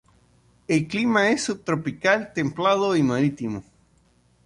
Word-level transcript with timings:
El 0.67 0.87
clima 0.87 1.29
es 1.29 1.43
subtropical, 1.43 2.33
templado 2.33 2.95
y 2.95 3.03
marítimo. 3.03 3.63